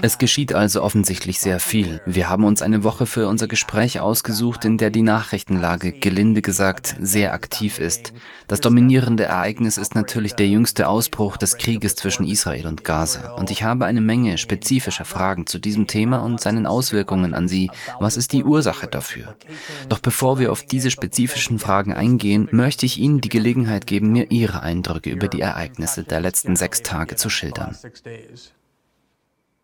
[0.00, 2.00] Es geschieht also offensichtlich sehr viel.
[2.06, 6.96] Wir haben uns eine Woche für unser Gespräch ausgesucht, in der die Nachrichtenlage, gelinde gesagt,
[6.98, 8.14] sehr aktiv ist.
[8.48, 13.32] Das dominierende Ereignis ist natürlich der jüngste Ausbruch des Krieges zwischen Israel und Gaza.
[13.32, 17.70] Und ich habe eine Menge spezifischer Fragen zu diesem Thema und seinen Auswirkungen an Sie.
[18.00, 19.36] Was ist die Ursache dafür?
[19.90, 24.30] Doch bevor wir auf diese spezifischen Fragen eingehen, möchte ich Ihnen die Gelegenheit geben, mir
[24.30, 27.41] Ihre Eindrücke über die Ereignisse der letzten sechs Tage zu schildern.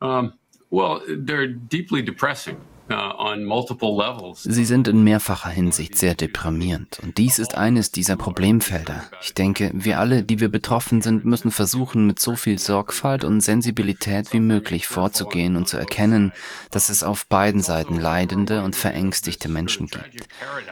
[0.00, 0.34] Um,
[0.70, 2.60] well, they're deeply depressing.
[2.90, 9.04] Uh, Sie sind in mehrfacher Hinsicht sehr deprimierend und dies ist eines dieser Problemfelder.
[9.20, 13.42] Ich denke, wir alle, die wir betroffen sind, müssen versuchen, mit so viel Sorgfalt und
[13.42, 16.32] Sensibilität wie möglich vorzugehen und zu erkennen,
[16.70, 20.26] dass es auf beiden Seiten leidende und verängstigte Menschen gibt.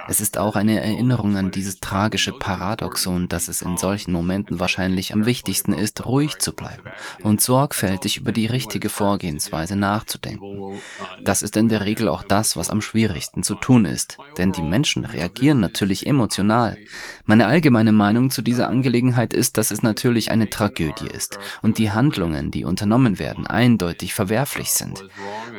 [0.09, 5.13] Es ist auch eine Erinnerung an dieses tragische Paradoxon, dass es in solchen Momenten wahrscheinlich
[5.13, 6.85] am wichtigsten ist, ruhig zu bleiben
[7.23, 10.79] und sorgfältig über die richtige Vorgehensweise nachzudenken.
[11.23, 14.53] Das ist in der Regel Regel auch das, was am schwierigsten zu tun ist, denn
[14.53, 16.77] die Menschen reagieren natürlich emotional.
[17.25, 21.91] Meine allgemeine Meinung zu dieser Angelegenheit ist, dass es natürlich eine Tragödie ist und die
[21.91, 25.05] Handlungen, die unternommen werden, eindeutig verwerflich sind.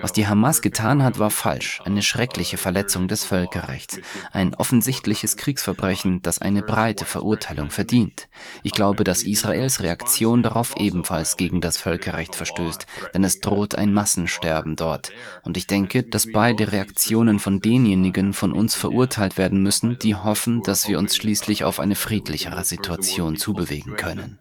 [0.02, 4.00] Was die Hamas getan hat, war falsch, eine schreckliche Verletzung des Völkerrechts,
[4.31, 8.30] ein offensichtliches Kriegsverbrechen, das eine breite Verurteilung verdient.
[8.64, 13.94] Ich glaube, dass Israels Reaktion darauf ebenfalls gegen das Völkerrecht verstößt, denn es droht ein
[13.94, 15.12] Massensterben dort.
[15.44, 20.61] Und ich denke, dass beide Reaktionen von denjenigen von uns verurteilt werden müssen, die hoffen,
[20.61, 24.38] dass wir uns schließlich auf eine friedlichere Situation zubewegen können.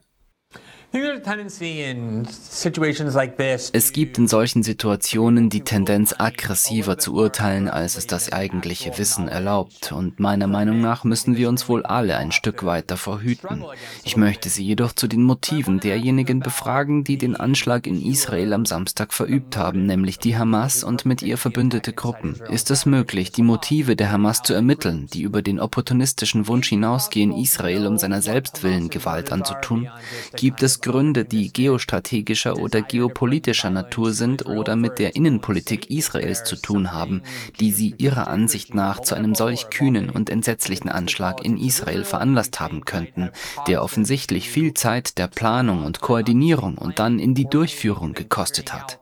[3.73, 9.29] Es gibt in solchen Situationen die Tendenz, aggressiver zu urteilen, als es das eigentliche Wissen
[9.29, 9.93] erlaubt.
[9.93, 13.65] Und meiner Meinung nach müssen wir uns wohl alle ein Stück weit davor hüten.
[14.05, 18.65] Ich möchte Sie jedoch zu den Motiven derjenigen befragen, die den Anschlag in Israel am
[18.65, 22.41] Samstag verübt haben, nämlich die Hamas und mit ihr verbündete Gruppen.
[22.51, 27.33] Ist es möglich, die Motive der Hamas zu ermitteln, die über den opportunistischen Wunsch hinausgehen,
[27.33, 29.89] Israel um seiner Selbstwillen Gewalt anzutun?
[30.37, 36.57] Gibt es Gründe, die geostrategischer oder geopolitischer Natur sind oder mit der Innenpolitik Israels zu
[36.57, 37.23] tun haben,
[37.61, 42.61] die sie ihrer Ansicht nach zu einem solch kühnen und entsetzlichen Anschlag in Israel veranlasst
[42.61, 43.31] haben könnten,
[43.67, 48.99] der offensichtlich viel Zeit der Planung und Koordinierung und dann in die Durchführung gekostet hat.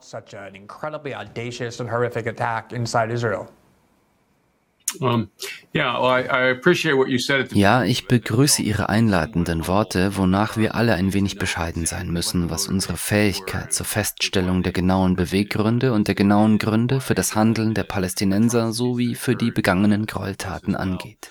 [7.53, 12.69] Ja, ich begrüße Ihre einleitenden Worte, wonach wir alle ein wenig bescheiden sein müssen, was
[12.69, 17.85] unsere Fähigkeit zur Feststellung der genauen Beweggründe und der genauen Gründe für das Handeln der
[17.85, 21.31] Palästinenser sowie für die begangenen Gräueltaten angeht.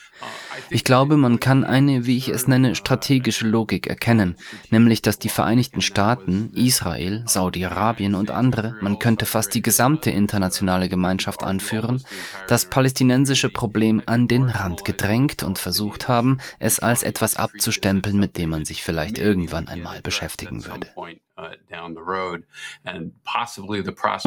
[0.70, 4.36] Ich glaube, man kann eine, wie ich es nenne, strategische Logik erkennen,
[4.70, 10.90] nämlich dass die Vereinigten Staaten, Israel, Saudi-Arabien und andere, man könnte fast die gesamte internationale
[10.90, 12.04] Gemeinschaft anführen,
[12.48, 18.38] das palästinensische Problem an den Rand gedrängt und versucht haben, es als etwas abzustempeln, mit
[18.38, 20.88] dem man sich vielleicht irgendwann einmal beschäftigen würde.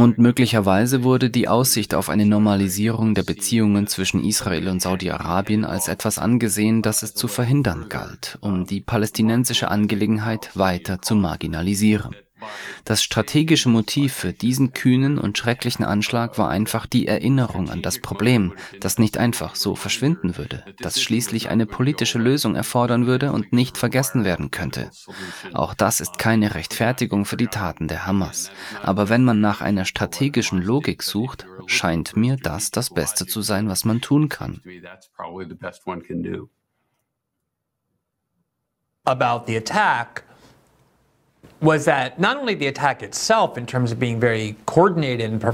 [0.02, 5.86] Und möglicherweise wurde die Aussicht auf eine Normalisierung der Beziehungen zwischen Israel und Saudi-Arabien als
[5.86, 12.14] etwas angesehen, das es zu verhindern galt, um die palästinensische Angelegenheit weiter zu marginalisieren.
[12.84, 17.98] Das strategische Motiv für diesen kühnen und schrecklichen Anschlag war einfach die Erinnerung an das
[17.98, 23.52] Problem, das nicht einfach so verschwinden würde, das schließlich eine politische Lösung erfordern würde und
[23.52, 24.90] nicht vergessen werden könnte.
[25.52, 28.50] Auch das ist keine Rechtfertigung für die Taten der Hamas.
[28.82, 33.68] Aber wenn man nach einer strategischen Logik sucht, scheint mir das das Beste zu sein,
[33.68, 34.60] was man tun kann.
[39.04, 40.24] About the attack,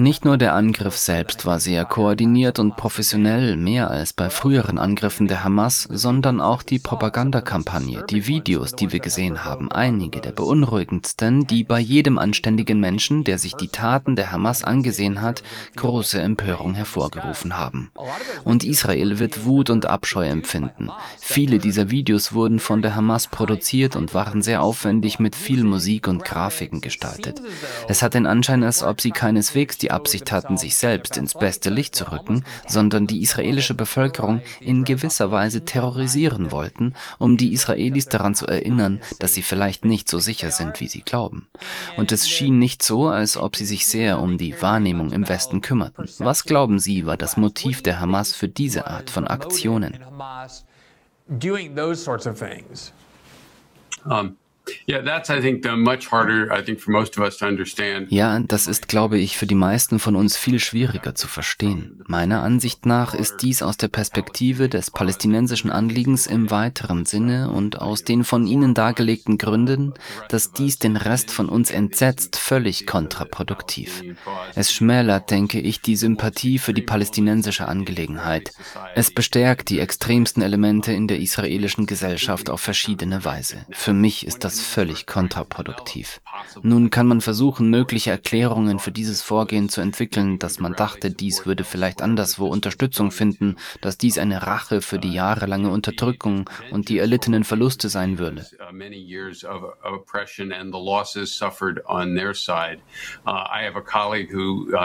[0.01, 5.29] nicht nur der Angriff selbst war sehr koordiniert und professionell, mehr als bei früheren Angriffen
[5.29, 11.47] der Hamas, sondern auch die Propagandakampagne, die Videos, die wir gesehen haben, einige der beunruhigendsten,
[11.47, 15.45] die bei jedem anständigen Menschen, der sich die Taten der Hamas angesehen hat,
[15.77, 17.93] große Empörung hervorgerufen haben.
[18.43, 20.91] Und Israel wird Wut und Abscheu empfinden.
[21.21, 25.92] Viele dieser Videos wurden von der Hamas produziert und waren sehr aufwendig mit viel Musik
[25.93, 27.43] Musik und Grafiken gestaltet.
[27.87, 31.69] Es hat den Anschein, als ob sie keineswegs die Absicht hatten, sich selbst ins beste
[31.69, 38.07] Licht zu rücken, sondern die israelische Bevölkerung in gewisser Weise terrorisieren wollten, um die Israelis
[38.07, 41.47] daran zu erinnern, dass sie vielleicht nicht so sicher sind, wie sie glauben.
[41.99, 45.61] Und es schien nicht so, als ob sie sich sehr um die Wahrnehmung im Westen
[45.61, 46.09] kümmerten.
[46.21, 49.99] Was glauben Sie, war das Motiv der Hamas für diese Art von Aktionen?
[54.05, 54.37] Um,
[58.09, 62.03] Ja, das ist, glaube ich, für die meisten von uns viel schwieriger zu verstehen.
[62.07, 67.81] Meiner Ansicht nach ist dies aus der Perspektive des palästinensischen Anliegens im weiteren Sinne und
[67.81, 69.95] aus den von Ihnen dargelegten Gründen,
[70.29, 74.03] dass dies den Rest von uns entsetzt, völlig kontraproduktiv.
[74.55, 78.53] Es schmälert, denke ich, die Sympathie für die palästinensische Angelegenheit.
[78.95, 83.67] Es bestärkt die extremsten Elemente in der israelischen Gesellschaft auf verschiedene Weise.
[83.71, 86.21] Für mich ist das völlig kontraproduktiv.
[86.63, 91.47] Nun kann man versuchen, mögliche Erklärungen für dieses Vorgehen zu entwickeln, dass man dachte, dies
[91.47, 96.99] würde vielleicht anderswo Unterstützung finden, dass dies eine Rache für die jahrelange Unterdrückung und die
[96.99, 98.47] erlittenen Verluste sein würde.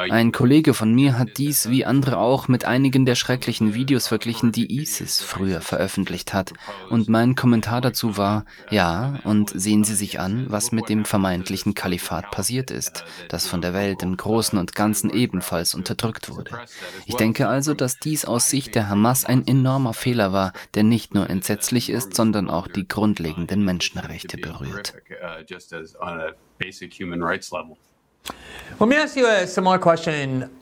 [0.10, 4.52] Ein Kollege von mir hat dies wie andere auch mit einigen der schrecklichen Videos verglichen,
[4.52, 6.54] die ISIS früher veröffentlicht hat.
[6.90, 11.74] Und mein Kommentar dazu war, ja, und sehen Sie sich an, was mit dem vermeintlichen
[11.74, 16.52] Kalifat passiert ist, das von der Welt im Großen und Ganzen ebenfalls unterdrückt wurde.
[17.06, 21.14] Ich denke also, dass dies aus Sicht der Hamas ein enormer Fehler war, der nicht
[21.14, 24.94] nur entsetzlich ist, sondern auch die grundlegenden Menschenrechte berührt.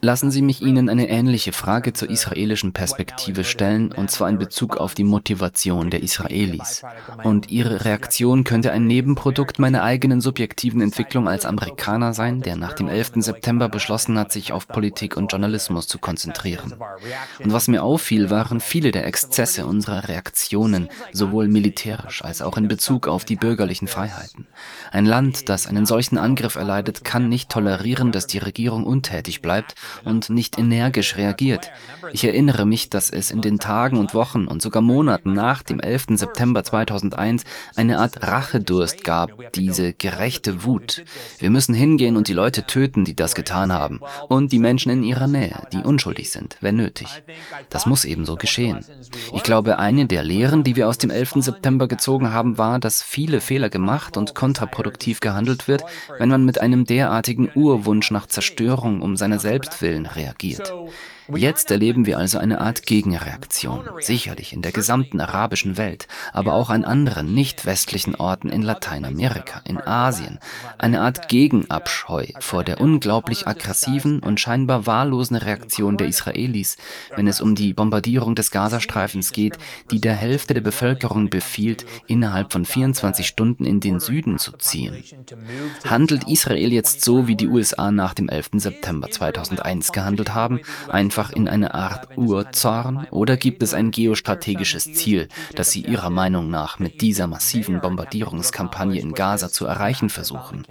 [0.01, 4.77] Lassen Sie mich Ihnen eine ähnliche Frage zur israelischen Perspektive stellen, und zwar in Bezug
[4.77, 6.83] auf die Motivation der Israelis.
[7.23, 12.71] Und Ihre Reaktion könnte ein Nebenprodukt meiner eigenen subjektiven Entwicklung als Amerikaner sein, der nach
[12.71, 13.15] dem 11.
[13.17, 16.73] September beschlossen hat, sich auf Politik und Journalismus zu konzentrieren.
[17.43, 22.69] Und was mir auffiel, waren viele der Exzesse unserer Reaktionen, sowohl militärisch als auch in
[22.69, 24.47] Bezug auf die bürgerlichen Freiheiten.
[24.91, 29.75] Ein Land, das einen solchen Angriff erleidet, kann nicht tolerieren, dass die Regierung untätig bleibt
[30.03, 31.71] und nicht energisch reagiert.
[32.11, 35.79] Ich erinnere mich, dass es in den Tagen und Wochen und sogar Monaten nach dem
[35.79, 36.07] 11.
[36.17, 37.45] September 2001
[37.77, 41.05] eine Art Rachedurst gab, diese gerechte Wut.
[41.39, 45.03] Wir müssen hingehen und die Leute töten, die das getan haben, und die Menschen in
[45.03, 47.07] ihrer Nähe, die unschuldig sind, wenn nötig.
[47.69, 48.83] Das muss ebenso geschehen.
[49.33, 51.35] Ich glaube, eine der Lehren, die wir aus dem 11.
[51.37, 55.85] September gezogen haben, war, dass viele Fehler gemacht und kontraproduktiv gehandelt wird,
[56.19, 60.73] wenn man mit einem derartigen Urwunsch nach Zerstörung um seiner selbst willen reagiert.
[61.33, 66.69] Jetzt erleben wir also eine Art Gegenreaktion, sicherlich in der gesamten arabischen Welt, aber auch
[66.69, 70.39] an anderen nicht westlichen Orten in Lateinamerika, in Asien,
[70.77, 76.77] eine Art Gegenabscheu vor der unglaublich aggressiven und scheinbar wahllosen Reaktion der Israelis,
[77.15, 79.57] wenn es um die Bombardierung des Gazastreifens geht,
[79.91, 85.03] die der Hälfte der Bevölkerung befiehlt, innerhalb von 24 Stunden in den Süden zu ziehen.
[85.89, 88.49] Handelt Israel jetzt so, wie die USA nach dem 11.
[88.55, 94.91] September 2001 gehandelt haben, ein einfach in eine Art Urzorn oder gibt es ein geostrategisches
[94.93, 100.65] Ziel, das Sie Ihrer Meinung nach mit dieser massiven Bombardierungskampagne in Gaza zu erreichen versuchen?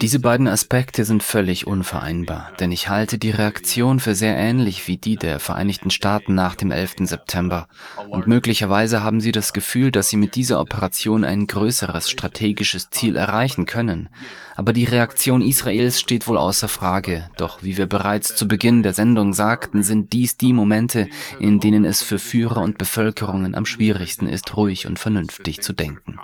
[0.00, 4.96] Diese beiden Aspekte sind völlig unvereinbar, denn ich halte die Reaktion für sehr ähnlich wie
[4.96, 6.94] die der Vereinigten Staaten nach dem 11.
[7.00, 7.68] September.
[8.08, 13.16] Und möglicherweise haben sie das Gefühl, dass sie mit dieser Operation ein größeres strategisches Ziel
[13.16, 14.08] erreichen können.
[14.56, 17.28] Aber die Reaktion Israels steht wohl außer Frage.
[17.36, 21.84] Doch wie wir bereits zu Beginn der Sendung sagten, sind dies die Momente, in denen
[21.84, 26.18] es für Führer und Bevölkerungen am schwierigsten ist, ruhig und vernünftig zu denken.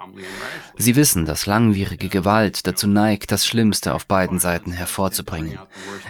[0.77, 5.59] Sie wissen, dass langwierige Gewalt dazu neigt, das Schlimmste auf beiden Seiten hervorzubringen.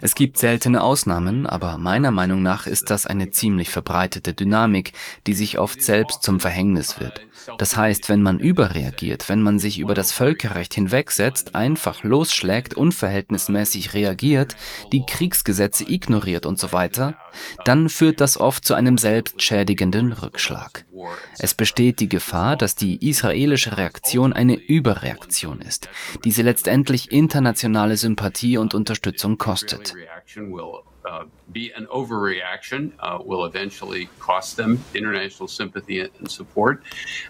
[0.03, 4.93] Es gibt seltene Ausnahmen, aber meiner Meinung nach ist das eine ziemlich verbreitete Dynamik,
[5.27, 7.23] die sich oft selbst zum Verhängnis wird.
[7.57, 13.95] Das heißt, wenn man überreagiert, wenn man sich über das Völkerrecht hinwegsetzt, einfach losschlägt, unverhältnismäßig
[13.95, 14.57] reagiert,
[14.93, 17.15] die Kriegsgesetze ignoriert und so weiter,
[17.65, 20.85] dann führt das oft zu einem selbstschädigenden Rückschlag.
[21.39, 25.89] Es besteht die Gefahr, dass die israelische Reaktion eine Überreaktion ist,
[26.25, 29.95] die sie letztendlich internationale Sympathie und Unterstützung kostet.
[31.05, 36.83] Uh, be an overreaction uh, will eventually cost them international sympathy and support.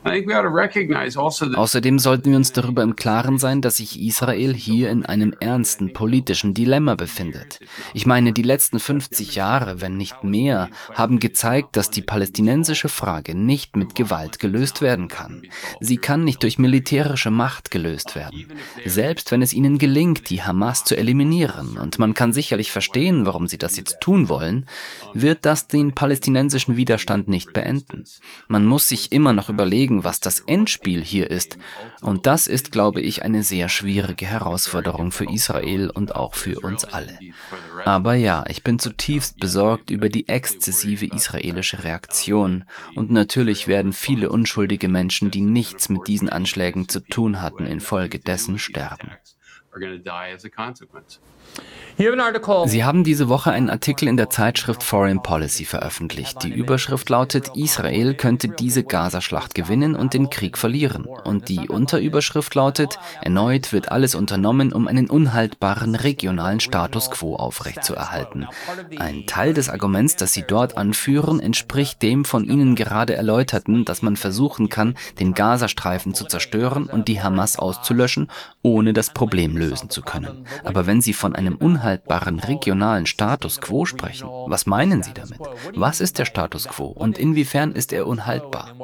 [0.04, 3.38] I think we ought to recognize also that Außerdem sollten wir uns darüber im Klaren
[3.38, 7.60] sein, dass sich Israel hier in einem ernsten politischen Dilemma befindet.
[7.94, 13.34] Ich meine, die letzten 50 Jahre, wenn nicht mehr, haben gezeigt, dass die palästinensische Frage
[13.34, 15.42] nicht mit Gewalt gelöst werden kann.
[15.78, 18.50] Sie kann nicht durch militärische Macht gelöst werden.
[18.84, 23.46] Selbst wenn es ihnen gelingt, die Hamas zu eliminieren, und man kann sicherlich verstehen, warum
[23.46, 24.66] sie sie das jetzt tun wollen,
[25.14, 28.04] wird das den palästinensischen Widerstand nicht beenden.
[28.46, 31.58] Man muss sich immer noch überlegen, was das Endspiel hier ist.
[32.00, 36.84] Und das ist, glaube ich, eine sehr schwierige Herausforderung für Israel und auch für uns
[36.84, 37.18] alle.
[37.84, 42.64] Aber ja, ich bin zutiefst besorgt über die exzessive israelische Reaktion.
[42.94, 48.58] Und natürlich werden viele unschuldige Menschen, die nichts mit diesen Anschlägen zu tun hatten, infolgedessen
[48.58, 49.10] sterben.
[52.66, 56.44] Sie haben diese Woche einen Artikel in der Zeitschrift Foreign Policy veröffentlicht.
[56.44, 61.06] Die Überschrift lautet, Israel könnte diese Gazaschlacht gewinnen und den Krieg verlieren.
[61.06, 68.46] Und die Unterüberschrift lautet, erneut wird alles unternommen, um einen unhaltbaren regionalen Status quo aufrechtzuerhalten.
[68.96, 74.02] Ein Teil des Arguments, das Sie dort anführen, entspricht dem von Ihnen gerade erläuterten, dass
[74.02, 78.30] man versuchen kann, den Gazastreifen zu zerstören und die Hamas auszulöschen,
[78.62, 80.46] ohne das Problem lösen zu können.
[80.62, 85.40] Aber wenn Sie von einem unhaltbaren regionalen Status quo sprechen, was meinen Sie damit?
[85.74, 88.74] Was ist der Status quo und inwiefern ist er unhaltbar?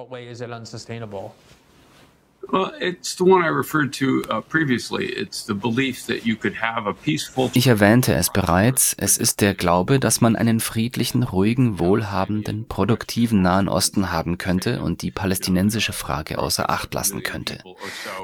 [7.55, 13.43] Ich erwähnte es bereits, es ist der Glaube, dass man einen friedlichen, ruhigen, wohlhabenden, produktiven
[13.43, 17.63] Nahen Osten haben könnte und die palästinensische Frage außer Acht lassen könnte.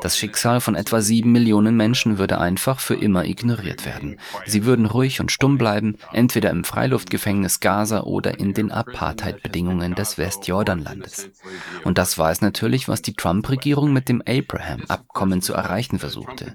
[0.02, 4.18] Das Schicksal von etwa sieben Millionen Menschen würde einfach für immer ignoriert werden.
[4.44, 10.18] Sie würden ruhig und stumm bleiben, entweder im Freiluftgefängnis Gaza oder in den Apartheid-Bedingungen des
[10.18, 11.30] Westjordanlandes.
[11.84, 16.54] Und das war es natürlich, was die Trump-Regierung mit dem Abraham-Abkommen zu erreichen versuchte.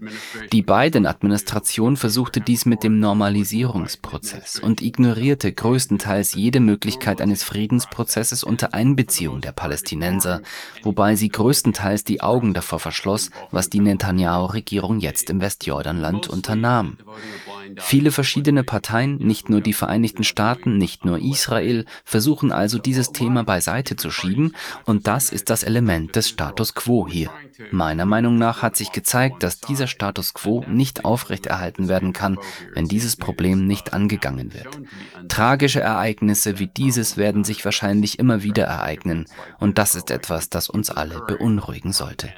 [0.52, 8.74] Die Biden-Administration versuchte dies mit dem Normalisierungsprozess und ignorierte größtenteils jede Möglichkeit eines Friedensprozesses unter
[8.74, 10.42] Einbeziehung der Palästinenser,
[10.84, 16.98] wobei sie größtenteils die Augen davor verschloss, was die Netanyahu-Regierung jetzt im Westjordanland unternahm.
[17.78, 23.44] Viele verschiedene Parteien, nicht nur die Vereinigten Staaten, nicht nur Israel, versuchen also dieses Thema
[23.44, 27.32] beiseite zu schieben, und das ist das Element des Status quo hier.
[27.72, 32.38] Meiner Meinung nach hat sich gezeigt, dass dieser Status quo nicht aufrechterhalten werden kann,
[32.74, 34.80] wenn dieses Problem nicht angegangen wird.
[35.28, 39.26] Tragische Ereignisse wie dieses werden sich wahrscheinlich immer wieder ereignen,
[39.60, 42.30] und das ist etwas, das uns alle beunruhigen sollte.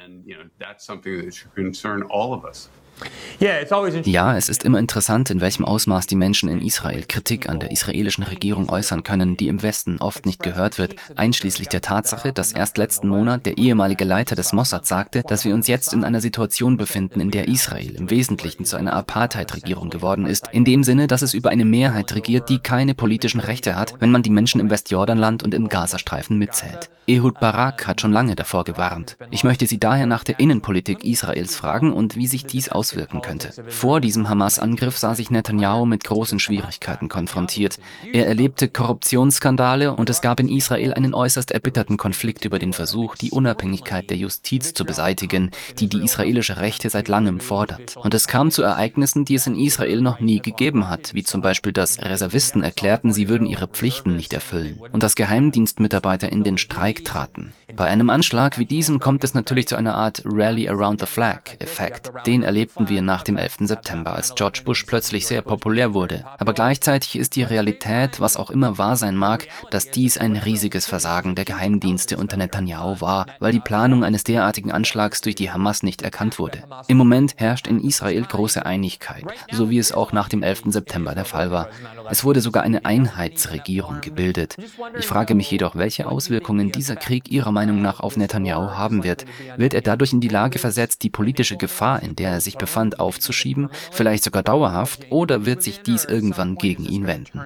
[4.06, 7.72] Ja, es ist immer interessant, in welchem Ausmaß die Menschen in Israel Kritik an der
[7.72, 12.54] israelischen Regierung äußern können, die im Westen oft nicht gehört wird, einschließlich der Tatsache, dass
[12.54, 16.22] erst letzten Monat der ehemalige Leiter des Mossad sagte, dass wir uns jetzt in einer
[16.22, 21.06] Situation befinden, in der Israel im Wesentlichen zu einer Apartheid-Regierung geworden ist, in dem Sinne,
[21.06, 24.60] dass es über eine Mehrheit regiert, die keine politischen Rechte hat, wenn man die Menschen
[24.60, 26.90] im Westjordanland und im Gazastreifen mitzählt.
[27.10, 29.16] Ehud Barak hat schon lange davor gewarnt.
[29.32, 33.22] Ich möchte Sie daher nach der Innenpolitik Israels fragen und wie sich dies aus auswirken
[33.22, 33.52] könnte.
[33.68, 37.80] Vor diesem Hamas-Angriff sah sich Netanyahu mit großen Schwierigkeiten konfrontiert.
[38.14, 43.16] Er erlebte Korruptionsskandale und es gab in Israel einen äußerst erbitterten Konflikt über den Versuch,
[43.16, 47.98] die Unabhängigkeit der Justiz zu beseitigen, die die israelische Rechte seit langem fordert.
[47.98, 51.42] Und es kam zu Ereignissen, die es in Israel noch nie gegeben hat, wie zum
[51.42, 56.58] Beispiel, dass Reservisten erklärten, sie würden ihre Pflichten nicht erfüllen und dass Geheimdienstmitarbeiter in den
[56.58, 57.54] Streik traten.
[57.76, 62.12] Bei einem Anschlag wie diesem kommt es natürlich zu einer Art Rally Around the Flag-Effekt.
[62.26, 62.44] Den
[62.78, 63.58] erlebten wir nach dem 11.
[63.62, 66.24] September, als George Bush plötzlich sehr populär wurde.
[66.38, 70.86] Aber gleichzeitig ist die Realität, was auch immer wahr sein mag, dass dies ein riesiges
[70.86, 75.82] Versagen der Geheimdienste unter Netanyahu war, weil die Planung eines derartigen Anschlags durch die Hamas
[75.82, 76.64] nicht erkannt wurde.
[76.88, 80.64] Im Moment herrscht in Israel große Einigkeit, so wie es auch nach dem 11.
[80.68, 81.70] September der Fall war.
[82.10, 84.56] Es wurde sogar eine Einheitsregierung gebildet.
[85.00, 89.26] Ich frage mich jedoch, welche Auswirkungen dieser Krieg Ihrer Meinung nach auf Netanyahu haben wird.
[89.58, 93.00] Wird er dadurch in die Lage versetzt, die politische Gefahr, in der er sich befand,
[93.00, 97.40] aufzuschieben, vielleicht sogar dauerhaft, oder wird sich dies irgendwann gegen ihn wenden?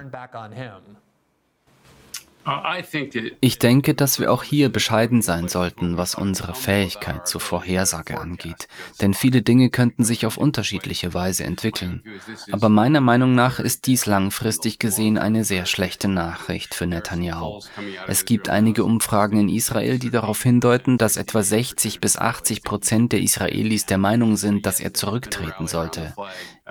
[3.40, 8.68] Ich denke, dass wir auch hier bescheiden sein sollten, was unsere Fähigkeit zur Vorhersage angeht.
[9.00, 12.02] Denn viele Dinge könnten sich auf unterschiedliche Weise entwickeln.
[12.50, 17.60] Aber meiner Meinung nach ist dies langfristig gesehen eine sehr schlechte Nachricht für Netanyahu.
[18.08, 23.12] Es gibt einige Umfragen in Israel, die darauf hindeuten, dass etwa 60 bis 80 Prozent
[23.12, 26.14] der Israelis der Meinung sind, dass er zurücktreten sollte.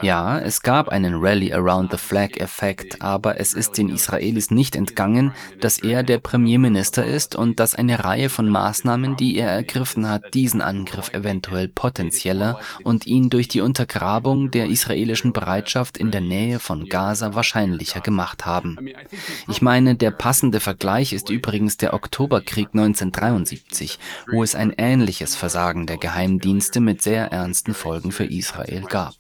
[0.01, 5.34] Ja, es gab einen Rally Around the Flag-Effekt, aber es ist den Israelis nicht entgangen,
[5.60, 10.34] dass er der Premierminister ist und dass eine Reihe von Maßnahmen, die er ergriffen hat,
[10.34, 16.60] diesen Angriff eventuell potenzieller und ihn durch die Untergrabung der israelischen Bereitschaft in der Nähe
[16.60, 18.77] von Gaza wahrscheinlicher gemacht haben.
[19.48, 24.00] Ich meine, der passende Vergleich ist übrigens der Oktoberkrieg 1973,
[24.31, 29.15] wo es ein ähnliches Versagen der Geheimdienste mit sehr ernsten Folgen für Israel gab.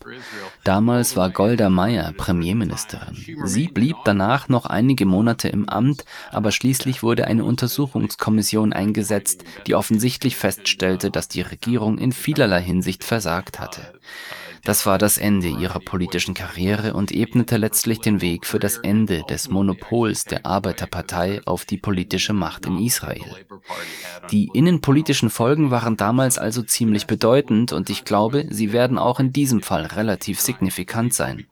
[0.71, 3.17] Damals war Golda Meir Premierministerin.
[3.43, 9.75] Sie blieb danach noch einige Monate im Amt, aber schließlich wurde eine Untersuchungskommission eingesetzt, die
[9.75, 13.81] offensichtlich feststellte, dass die Regierung in vielerlei Hinsicht versagt hatte.
[14.63, 19.23] Das war das Ende ihrer politischen Karriere und ebnete letztlich den Weg für das Ende
[19.29, 23.45] des Monopols der Arbeiterpartei auf die politische Macht in Israel.
[24.29, 29.33] Die innenpolitischen Folgen waren damals also ziemlich bedeutend und ich glaube, sie werden auch in
[29.33, 31.47] diesem Fall relativ signifikant sein.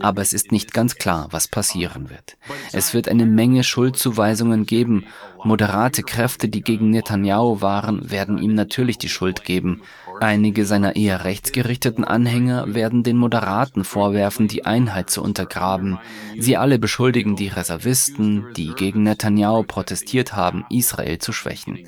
[0.00, 2.36] Aber es ist nicht ganz klar, was passieren wird.
[2.72, 5.06] Es wird eine Menge Schuldzuweisungen geben.
[5.46, 9.82] Moderate Kräfte, die gegen Netanyahu waren, werden ihm natürlich die Schuld geben.
[10.20, 15.98] Einige seiner eher rechtsgerichteten Anhänger werden den Moderaten vorwerfen, die Einheit zu untergraben.
[16.38, 21.78] Sie alle beschuldigen die Reservisten, die gegen Netanyahu protestiert haben, Israel zu schwächen.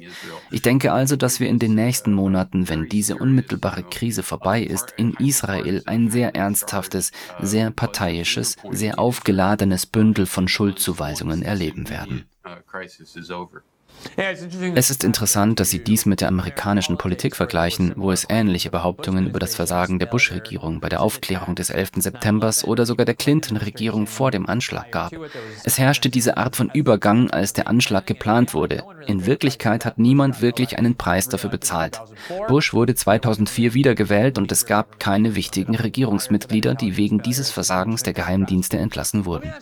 [0.50, 4.92] Ich denke also, dass wir in den nächsten Monaten, wenn diese unmittelbare Krise vorbei ist,
[4.98, 7.10] in Israel ein sehr ernsthaftes,
[7.40, 12.26] sehr parteiisches, sehr aufgeladenes Bündel von Schuldzuweisungen erleben werden.
[12.46, 13.64] Uh, crisis is over.
[14.74, 19.26] Es ist interessant, dass Sie dies mit der amerikanischen Politik vergleichen, wo es ähnliche Behauptungen
[19.26, 21.90] über das Versagen der Bush-Regierung bei der Aufklärung des 11.
[21.96, 25.12] September oder sogar der Clinton-Regierung vor dem Anschlag gab.
[25.64, 28.84] Es herrschte diese Art von Übergang, als der Anschlag geplant wurde.
[29.06, 32.00] In Wirklichkeit hat niemand wirklich einen Preis dafür bezahlt.
[32.48, 38.12] Bush wurde 2004 wiedergewählt und es gab keine wichtigen Regierungsmitglieder, die wegen dieses Versagens der
[38.12, 39.52] Geheimdienste entlassen wurden.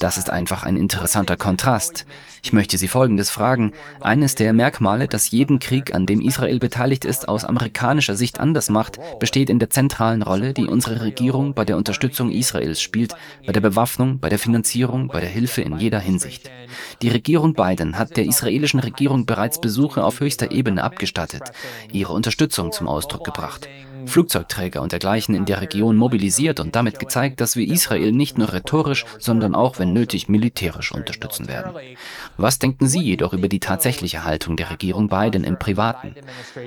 [0.00, 2.06] Das ist einfach ein interessanter Kontrast.
[2.42, 3.61] Ich möchte Sie Folgendes fragen.
[4.00, 8.68] Eines der Merkmale, das jeden Krieg, an dem Israel beteiligt ist, aus amerikanischer Sicht anders
[8.68, 13.14] macht, besteht in der zentralen Rolle, die unsere Regierung bei der Unterstützung Israels spielt,
[13.46, 16.50] bei der Bewaffnung, bei der Finanzierung, bei der Hilfe in jeder Hinsicht.
[17.02, 21.52] Die Regierung Biden hat der israelischen Regierung bereits Besuche auf höchster Ebene abgestattet,
[21.92, 23.68] ihre Unterstützung zum Ausdruck gebracht.
[24.06, 28.52] Flugzeugträger und dergleichen in der Region mobilisiert und damit gezeigt, dass wir Israel nicht nur
[28.52, 31.72] rhetorisch, sondern auch, wenn nötig, militärisch unterstützen werden.
[32.36, 36.14] Was denken Sie jedoch über die tatsächliche Haltung der Regierung Biden im Privaten?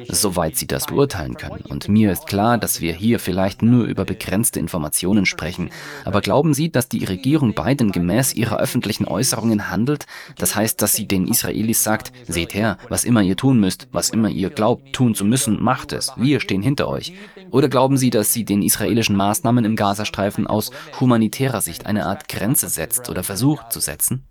[0.08, 1.63] Soweit Sie das beurteilen können.
[1.68, 5.70] Und mir ist klar, dass wir hier vielleicht nur über begrenzte Informationen sprechen.
[6.04, 10.06] Aber glauben Sie, dass die Regierung Biden gemäß ihrer öffentlichen Äußerungen handelt?
[10.38, 14.10] Das heißt, dass sie den Israelis sagt, seht her, was immer ihr tun müsst, was
[14.10, 16.12] immer ihr glaubt tun zu müssen, macht es.
[16.15, 17.13] Wir stehen hinter euch.
[17.52, 22.28] Oder glauben Sie, dass sie den israelischen Maßnahmen im Gazastreifen aus humanitärer Sicht eine Art
[22.28, 24.24] Grenze setzt oder versucht zu setzen?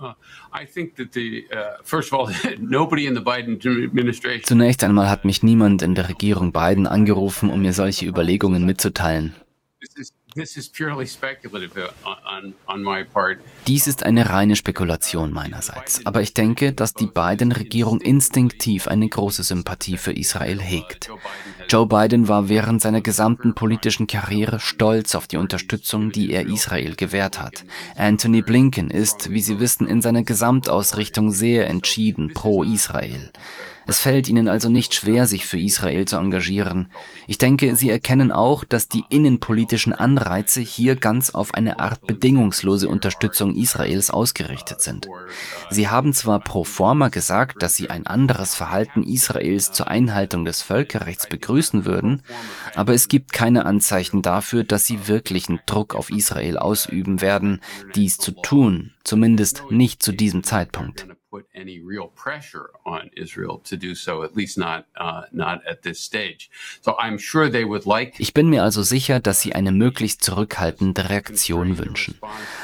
[0.00, 0.12] Uh,
[4.42, 9.34] Zunächst einmal hat mich niemand in der Regierung Biden angerufen, um mir solche Überlegungen mitzuteilen.
[13.66, 19.44] Dies ist eine reine Spekulation meinerseits, aber ich denke, dass die Biden-Regierung instinktiv eine große
[19.44, 21.08] Sympathie für Israel hegt.
[21.68, 26.96] Joe Biden war während seiner gesamten politischen Karriere stolz auf die Unterstützung, die er Israel
[26.96, 27.64] gewährt hat.
[27.96, 33.30] Anthony Blinken ist, wie Sie wissen, in seiner Gesamtausrichtung sehr entschieden pro Israel.
[33.86, 36.88] Es fällt ihnen also nicht schwer, sich für Israel zu engagieren.
[37.26, 42.88] Ich denke, sie erkennen auch, dass die innenpolitischen Anreize hier ganz auf eine Art bedingungslose
[42.88, 45.08] Unterstützung Israels ausgerichtet sind.
[45.70, 50.62] Sie haben zwar pro forma gesagt, dass sie ein anderes Verhalten Israels zur Einhaltung des
[50.62, 52.22] Völkerrechts begrüßen würden,
[52.74, 57.60] aber es gibt keine Anzeichen dafür, dass sie wirklichen Druck auf Israel ausüben werden,
[57.94, 63.76] dies zu tun, zumindest nicht zu diesem Zeitpunkt put any real pressure on Israel to
[63.76, 66.48] do so, at least not, uh, not at this stage.
[66.80, 68.14] So I'm sure they would like.
[68.20, 72.14] Ich bin mir also sicher, dass sie eine möglichst zurückhaltende Reaktion wünschen.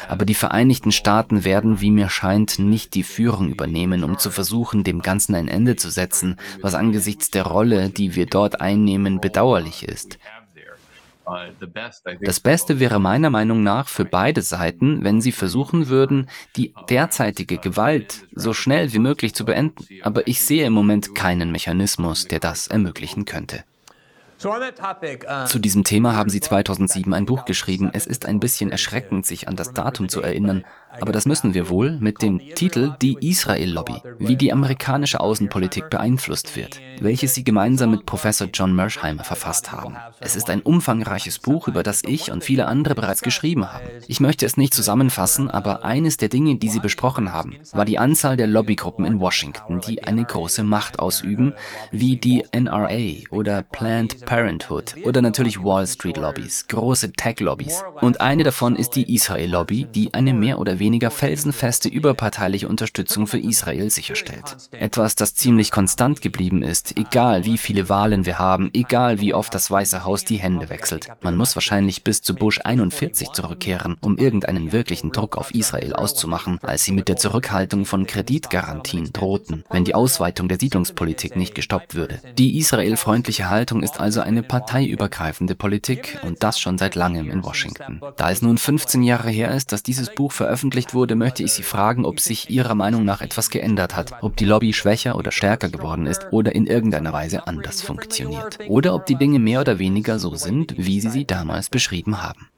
[0.09, 4.85] Aber die Vereinigten Staaten werden, wie mir scheint, nicht die Führung übernehmen, um zu versuchen,
[4.85, 9.83] dem Ganzen ein Ende zu setzen, was angesichts der Rolle, die wir dort einnehmen, bedauerlich
[9.83, 10.19] ist.
[12.23, 17.59] Das Beste wäre meiner Meinung nach für beide Seiten, wenn sie versuchen würden, die derzeitige
[17.59, 19.87] Gewalt so schnell wie möglich zu beenden.
[20.03, 23.65] Aber ich sehe im Moment keinen Mechanismus, der das ermöglichen könnte.
[24.43, 27.91] Uh, zu diesem Thema haben Sie 2007 ein Buch geschrieben.
[27.93, 30.65] Es ist ein bisschen erschreckend, sich an das Datum zu erinnern,
[30.99, 36.57] aber das müssen wir wohl mit dem Titel Die Israel-Lobby, wie die amerikanische Außenpolitik beeinflusst
[36.57, 39.97] wird, welches Sie gemeinsam mit Professor John Mersheimer verfasst haben.
[40.19, 43.85] Es ist ein umfangreiches Buch, über das ich und viele andere bereits geschrieben haben.
[44.09, 47.99] Ich möchte es nicht zusammenfassen, aber eines der Dinge, die Sie besprochen haben, war die
[47.99, 51.55] Anzahl der Lobbygruppen in Washington, die eine große Macht ausüben,
[51.93, 57.85] wie die NRA oder Planned Parenthood oder natürlich Wall Street Lobbys, große Tech-Lobbys.
[58.01, 63.39] Und eine davon ist die Israel-Lobby, die eine mehr oder weniger felsenfeste überparteiliche Unterstützung für
[63.39, 64.57] Israel sicherstellt.
[64.73, 69.55] Etwas, das ziemlich konstant geblieben ist, egal wie viele Wahlen wir haben, egal wie oft
[69.55, 71.09] das Weiße Haus die Hände wechselt.
[71.21, 76.59] Man muss wahrscheinlich bis zu Bush 41 zurückkehren, um irgendeinen wirklichen Druck auf Israel auszumachen,
[76.63, 81.95] als sie mit der Zurückhaltung von Kreditgarantien drohten, wenn die Ausweitung der Siedlungspolitik nicht gestoppt
[81.95, 82.21] würde.
[82.37, 88.01] Die israelfreundliche Haltung ist also eine parteiübergreifende Politik und das schon seit langem in Washington.
[88.17, 91.63] Da es nun 15 Jahre her ist, dass dieses Buch veröffentlicht wurde, möchte ich Sie
[91.63, 95.69] fragen, ob sich Ihrer Meinung nach etwas geändert hat, ob die Lobby schwächer oder stärker
[95.69, 98.59] geworden ist oder in irgendeiner Weise anders funktioniert.
[98.69, 102.50] Oder ob die Dinge mehr oder weniger so sind, wie Sie sie damals beschrieben haben.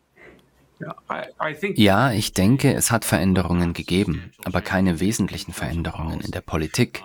[1.74, 7.02] Ja, ich denke, es hat Veränderungen gegeben, aber keine wesentlichen Veränderungen in der Politik.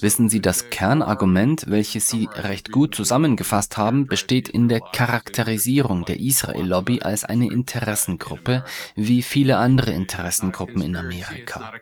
[0.00, 6.20] Wissen Sie, das Kernargument, welches Sie recht gut zusammengefasst haben, besteht in der Charakterisierung der
[6.20, 11.72] Israel-Lobby als eine Interessengruppe, wie viele andere Interessengruppen in Amerika.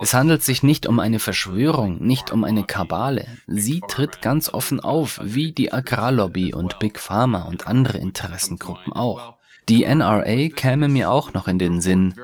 [0.00, 3.26] Es handelt sich nicht um eine Verschwörung, nicht um eine Kabale.
[3.46, 9.39] Sie tritt ganz offen auf, wie die Agrarlobby und Big Pharma und andere Interessengruppen auch.
[9.68, 12.14] Die NRA käme mir auch noch in den Sinn.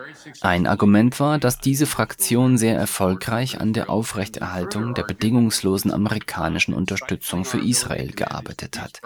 [0.40, 7.44] Ein Argument war, dass diese Fraktion sehr erfolgreich an der Aufrechterhaltung der bedingungslosen amerikanischen Unterstützung
[7.44, 9.00] für Israel gearbeitet hat.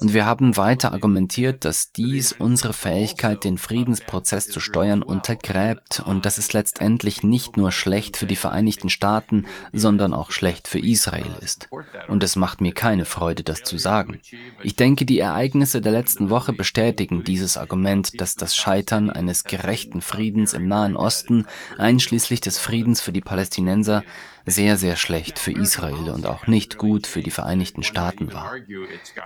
[0.00, 6.26] Und wir haben weiter argumentiert, dass dies unsere Fähigkeit, den Friedensprozess zu steuern, untergräbt und
[6.26, 11.36] dass es letztendlich nicht nur schlecht für die Vereinigten Staaten, sondern auch schlecht für Israel
[11.40, 11.68] ist.
[12.08, 14.20] Und es macht mir keine Freude, das zu sagen.
[14.62, 19.44] Ich denke, die Ereignisse der letzten Woche bestätigen dieses Argument Argument, dass das Scheitern eines
[19.44, 21.44] gerechten Friedens im Nahen Osten,
[21.76, 24.02] einschließlich des Friedens für die Palästinenser,
[24.46, 28.52] sehr, sehr schlecht für Israel und auch nicht gut für die Vereinigten Staaten war.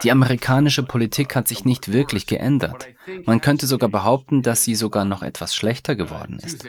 [0.02, 2.88] Die amerikanische Politik hat sich nicht wirklich geändert.
[3.26, 6.64] Man könnte sogar behaupten, dass sie sogar noch etwas schlechter geworden ist.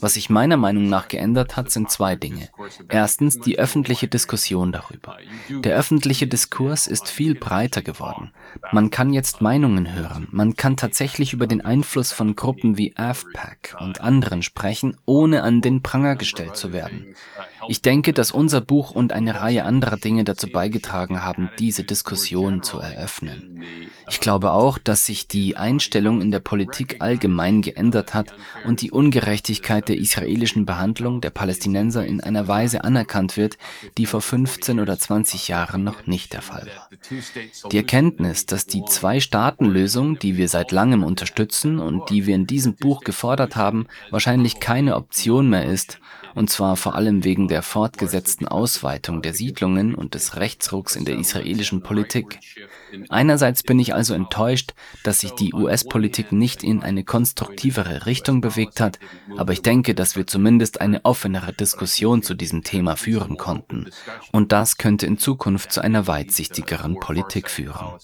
[0.00, 2.48] Was sich meiner Meinung nach geändert hat, sind zwei Dinge.
[2.88, 5.16] Erstens die öffentliche Diskussion darüber.
[5.48, 8.32] Der öffentliche Diskurs ist viel breiter geworden.
[8.72, 10.26] Man kann jetzt Meinungen hören.
[10.32, 15.60] Man kann tatsächlich über den Einfluss von Gruppen wie AFPAC und anderen sprechen, ohne an
[15.60, 17.14] den Pranger gestellt zu werden.
[17.68, 22.62] Ich denke, dass unser Buch und eine Reihe anderer Dinge dazu beigetragen haben, diese Diskussion
[22.62, 23.62] zu eröffnen.
[24.08, 28.90] Ich glaube auch, dass sich die Einstellung in der Politik allgemein geändert hat und die
[28.90, 33.58] Ungerechtigkeit der israelischen Behandlung der Palästinenser in einer Weise anerkannt wird,
[33.98, 36.88] die vor 15 oder 20 Jahren noch nicht der Fall war.
[37.70, 42.74] Die Erkenntnis, dass die Zwei-Staaten-Lösung, die wir seit langem unterstützen und die wir in diesem
[42.74, 45.98] Buch gefordert haben, wahrscheinlich keine Option mehr ist,
[46.34, 51.18] und zwar vor allem wegen der fortgesetzten Ausweitung der Siedlungen und des Rechtsrucks in der
[51.18, 52.38] israelischen Politik.
[53.08, 58.80] Einerseits bin ich also enttäuscht, dass sich die US-Politik nicht in eine konstruktivere Richtung bewegt
[58.80, 58.98] hat,
[59.36, 63.88] aber ich denke, dass wir zumindest eine offenere Diskussion zu diesem Thema führen konnten.
[64.30, 67.98] Und das könnte in Zukunft zu einer weitsichtigeren Politik führen.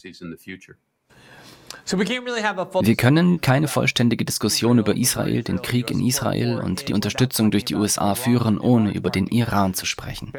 [1.84, 7.64] Wir können keine vollständige Diskussion über Israel, den Krieg in Israel und die Unterstützung durch
[7.64, 10.32] die USA führen, ohne über den Iran zu sprechen.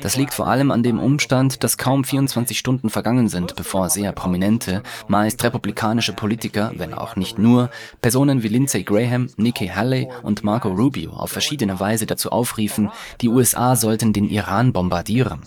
[0.00, 4.12] Das liegt vor allem an dem Umstand, dass kaum 24 Stunden vergangen sind, bevor sehr
[4.12, 7.70] prominente, meist republikanische Politiker, wenn auch nicht nur,
[8.00, 13.28] Personen wie Lindsey Graham, Nikki Haley und Marco Rubio auf verschiedene Weise dazu aufriefen, die
[13.28, 15.40] USA sollten den Iran bombardieren.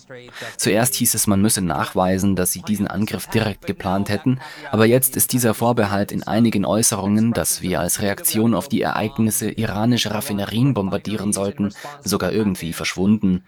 [0.58, 4.40] Zuerst hieß es, man müsse nachweisen, dass sie diesen Angriff direkt geplant hätten,
[4.72, 8.82] aber jetzt ist dieser dieser Vorbehalt in einigen Äußerungen, dass wir als Reaktion auf die
[8.82, 11.70] Ereignisse iranische Raffinerien bombardieren sollten,
[12.04, 13.44] sogar irgendwie verschwunden.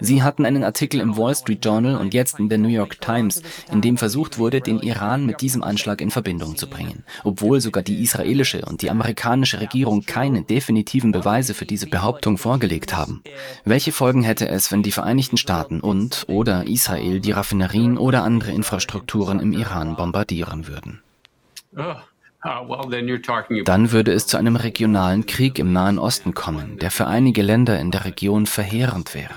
[0.00, 3.40] Sie hatten einen Artikel im Wall Street Journal und jetzt in der New York Times,
[3.70, 7.84] in dem versucht wurde, den Iran mit diesem Anschlag in Verbindung zu bringen, obwohl sogar
[7.84, 13.22] die israelische und die amerikanische Regierung keine definitiven Beweise für diese Behauptung vorgelegt haben.
[13.64, 18.50] Welche Folgen hätte es, wenn die Vereinigten Staaten und oder Israel die Raffinerien oder andere
[18.50, 21.03] Infrastrukturen im Iran bombardieren würden?
[23.64, 27.80] Dann würde es zu einem regionalen Krieg im Nahen Osten kommen, der für einige Länder
[27.80, 29.34] in der Region verheerend wäre.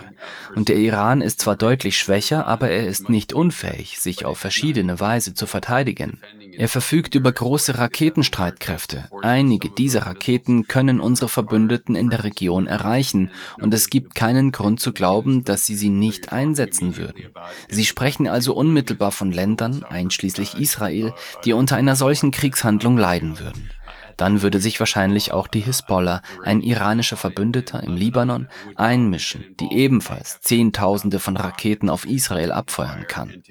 [0.55, 4.99] Und der Iran ist zwar deutlich schwächer, aber er ist nicht unfähig, sich auf verschiedene
[4.99, 6.19] Weise zu verteidigen.
[6.57, 9.09] Er verfügt über große Raketenstreitkräfte.
[9.21, 13.29] Einige dieser Raketen können unsere Verbündeten in der Region erreichen,
[13.61, 17.25] und es gibt keinen Grund zu glauben, dass sie sie nicht einsetzen würden.
[17.69, 21.13] Sie sprechen also unmittelbar von Ländern, einschließlich Israel,
[21.45, 23.69] die unter einer solchen Kriegshandlung leiden würden.
[24.17, 30.41] Dann würde sich wahrscheinlich auch die Hisbollah, ein iranischer Verbündeter im Libanon, einmischen, die ebenfalls
[30.41, 33.43] Zehntausende von Raketen auf Israel abfeuern kann.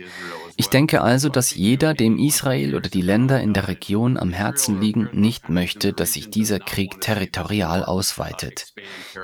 [0.56, 4.80] Ich denke also, dass jeder, dem Israel oder die Länder in der Region am Herzen
[4.80, 8.74] liegen, nicht möchte, dass sich dieser Krieg territorial ausweitet.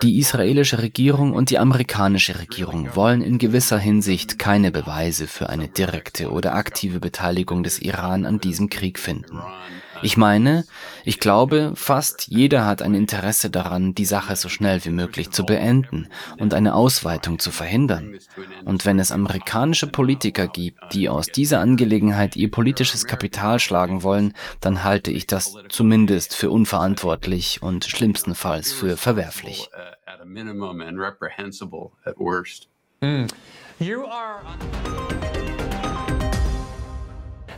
[0.03, 5.69] Die israelische Regierung und die amerikanische Regierung wollen in gewisser Hinsicht keine Beweise für eine
[5.69, 9.41] direkte oder aktive Beteiligung des Iran an diesem Krieg finden.
[10.03, 10.65] Ich meine,
[11.05, 15.45] ich glaube, fast jeder hat ein Interesse daran, die Sache so schnell wie möglich zu
[15.45, 18.19] beenden und eine Ausweitung zu verhindern.
[18.65, 24.35] Und wenn es amerikanische Politiker gibt, die aus dieser Angelegenheit ihr politisches Kapital schlagen wollen,
[24.61, 29.69] dann halte ich das zumindest für unverantwortlich und schlimmstenfalls für verwerflich.
[33.01, 33.27] Mm.